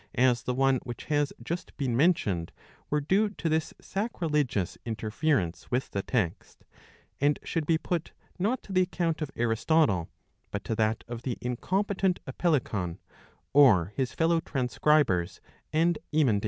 is 0.15 0.41
the 0.41 0.53
one 0.55 0.79
which 0.83 1.03
has 1.03 1.29
f^ 1.31 1.33
I 1.33 1.43
just 1.43 1.77
been 1.77 1.95
mentioned 1.95 2.51
were 2.89 3.01
due 3.01 3.29
to 3.29 3.47
this 3.47 3.71
B 3.73 3.83
acrilegiou 3.83 4.57
s 4.61 4.75
interference 4.83 5.69
with 5.69 5.91
the 5.91 5.99
I 5.99 6.05
text, 6.07 6.65
and 7.19 7.37
should 7.43 7.67
be 7.67 7.77
put 7.77 8.11
not 8.39 8.63
to 8.63 8.73
the 8.73 8.81
account 8.81 9.21
of 9.21 9.29
Aristotle, 9.35 10.09
but 10.49 10.63
to 10.63 10.73
that 10.75 11.03
of 11.07 11.21
the 11.21 11.37
incompetent 11.39 12.19
Apellicon, 12.25 12.97
or 13.53 13.93
his 13.95 14.11
fellow 14.11 14.39
transcribers 14.39 15.39
and 15.71 15.99
emendators. 16.11 16.39